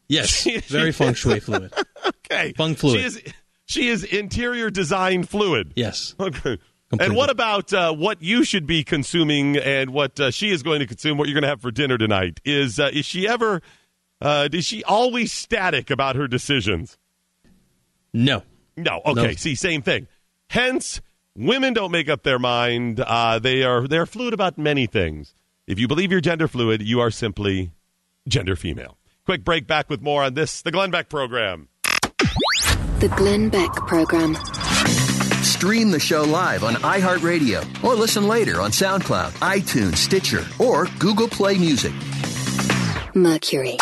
[0.09, 1.73] yes, she- very feng shui fluid.
[2.31, 2.99] Okay, Feng fluid.
[3.01, 3.23] She is
[3.67, 5.73] she is interior design fluid.
[5.77, 6.15] Yes.
[6.21, 6.59] Okay.
[7.01, 10.81] And what about uh, what you should be consuming and what uh, she is going
[10.81, 11.19] to consume?
[11.19, 12.41] What you're going to have for dinner tonight?
[12.45, 13.61] Is uh, is she ever?
[14.23, 16.97] Uh, is she always static about her decisions?
[18.15, 18.43] No,
[18.83, 19.01] No.
[19.05, 19.23] Okay.
[19.23, 19.33] No.
[19.33, 20.07] See, same thing.
[20.51, 21.01] Hence,
[21.37, 23.01] women don't make up their mind.
[23.01, 25.35] Uh, they are they're fluid about many things.
[25.67, 27.73] If you believe you're gender fluid, you are simply
[28.27, 28.97] gender female.
[29.25, 29.67] Quick break.
[29.67, 31.69] Back with more on this, the Glenn Beck program.
[33.01, 34.35] The Glenn Beck Program.
[35.43, 41.29] Stream the show live on iHeartRadio or listen later on SoundCloud, iTunes, Stitcher, or Google
[41.29, 41.93] Play Music.
[43.15, 43.77] Mercury.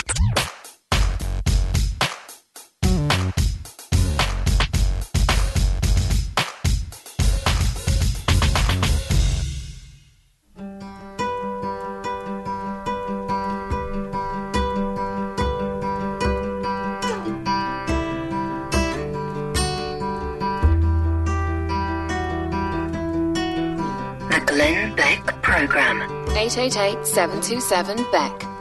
[26.58, 28.56] 888 727 Beck.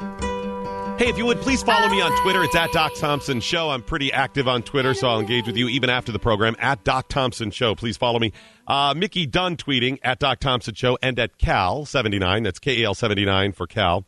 [0.98, 2.42] Hey, if you would please follow me on Twitter.
[2.44, 3.70] It's at Doc Thompson Show.
[3.70, 6.86] I'm pretty active on Twitter, so I'll engage with you even after the program at
[6.86, 7.76] Doc Thompson Show.
[7.76, 8.32] Please follow me.
[8.66, 12.46] Uh, Mickey Dunn tweeting at Doc Thompson Show and at Cal79.
[12.46, 14.06] That's K A L 79 for Cal,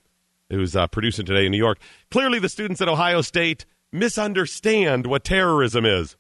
[0.49, 1.77] who's uh, producing today in New York.
[2.09, 6.15] Clearly, the students at Ohio State misunderstand what terrorism is.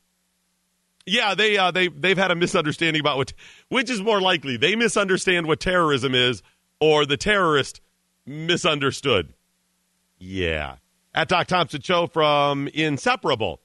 [1.05, 3.31] Yeah, they uh, they they've had a misunderstanding about what,
[3.69, 6.43] which is more likely, they misunderstand what terrorism is,
[6.79, 7.81] or the terrorist
[8.25, 9.33] misunderstood.
[10.19, 10.75] Yeah.
[11.13, 13.61] At Doc Thompson Show from Inseparable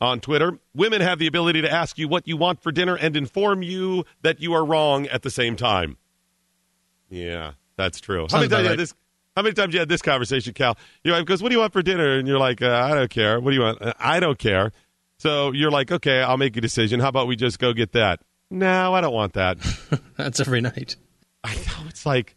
[0.00, 0.58] on Twitter.
[0.74, 4.04] Women have the ability to ask you what you want for dinner and inform you
[4.22, 5.96] that you are wrong at the same time.
[7.08, 8.26] Yeah, that's true.
[8.30, 8.78] How many, times right.
[8.78, 8.94] this,
[9.36, 10.76] how many times you had this conversation, Cal?
[11.04, 12.18] Your wife goes, What do you want for dinner?
[12.18, 13.40] And you're like, uh, I don't care.
[13.40, 13.82] What do you want?
[13.82, 14.72] "Uh, I don't care.
[15.18, 17.00] So you're like, Okay, I'll make a decision.
[17.00, 18.20] How about we just go get that?
[18.50, 19.58] No, I don't want that.
[20.16, 20.96] That's every night.
[21.44, 21.86] I know.
[21.88, 22.36] It's like,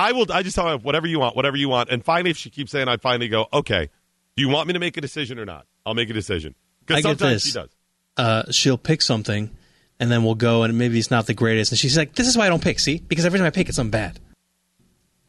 [0.00, 0.30] I will.
[0.32, 1.90] I just tell her whatever you want, whatever you want.
[1.90, 3.88] And finally, if she keeps saying, I finally go, okay.
[4.36, 5.66] Do you want me to make a decision or not?
[5.84, 6.54] I'll make a decision.
[6.54, 7.52] I Because get sometimes this.
[7.52, 7.68] she does.
[8.16, 9.50] Uh, she'll pick something,
[9.98, 11.72] and then we'll go, and maybe it's not the greatest.
[11.72, 12.78] And she's like, "This is why I don't pick.
[12.78, 14.18] See, because every time I pick, it's something bad."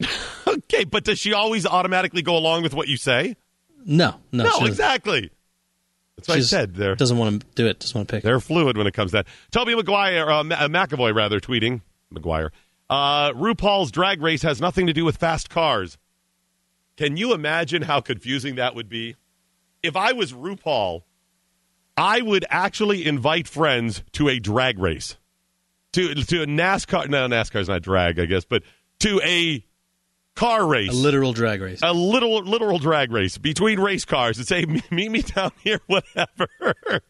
[0.46, 3.36] Okay, but does she always automatically go along with what you say?
[3.84, 5.30] No, no, No, exactly.
[6.16, 6.74] That's what I said.
[6.74, 7.78] There, Doesn't want to do it.
[7.80, 8.24] Doesn't want to pick.
[8.24, 9.26] they're fluid when it comes to that.
[9.50, 11.80] Toby McGuire, uh, uh, McAvoy rather, tweeting
[12.12, 12.50] McGuire.
[12.92, 15.96] Uh, RuPaul's Drag Race has nothing to do with fast cars.
[16.98, 19.16] Can you imagine how confusing that would be?
[19.82, 21.04] If I was RuPaul,
[21.96, 25.16] I would actually invite friends to a drag race,
[25.94, 27.08] to to a NASCAR.
[27.08, 28.62] No, NASCAR's not drag, I guess, but
[28.98, 29.64] to a
[30.34, 31.80] car race, A literal drag race.
[31.82, 37.00] a little literal drag race between race cars and say, "Meet me down here, whatever."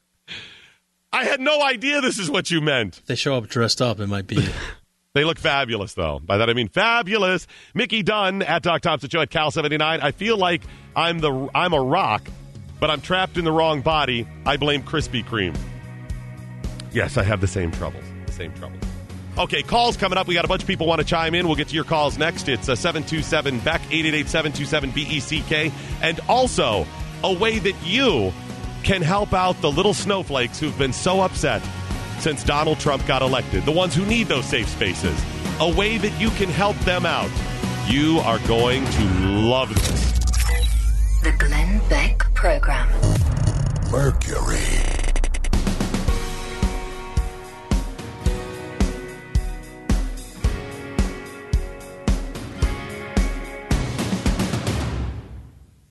[1.13, 2.99] I had no idea this is what you meant.
[2.99, 4.49] If they show up dressed up, it might be.
[5.15, 6.21] They look fabulous, though.
[6.25, 7.47] By that I mean fabulous.
[7.75, 10.01] Mickey Dunn at Doc Thompson Show at Cal seventy nine.
[10.01, 10.63] I feel like
[10.97, 12.23] I'm the I'm a rock,
[12.81, 14.27] but I'm trapped in the wrong body.
[14.47, 15.57] I blame Krispy Kreme.
[16.93, 18.05] Yes, I have the same troubles.
[18.27, 18.81] The same troubles.
[19.37, 20.27] Okay, calls coming up.
[20.27, 21.47] We got a bunch of people want to chime in.
[21.47, 22.49] We'll get to your calls next.
[22.49, 26.87] It's uh, 727 Beck 888 727 BECK, and also
[27.23, 28.33] a way that you
[28.83, 31.63] can help out the little snowflakes who've been so upset
[32.23, 35.21] since Donald Trump got elected, the ones who need those safe spaces.
[35.59, 37.31] A way that you can help them out.
[37.89, 40.13] You are going to love this.
[41.23, 42.89] The Glenn Beck Program.
[43.91, 45.02] Mercury.